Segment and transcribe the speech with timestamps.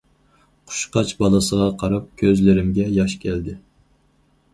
[0.69, 3.55] قۇشقاچ بالىسىغا قاراپ كۆزلىرىمگە ياش كەلدى.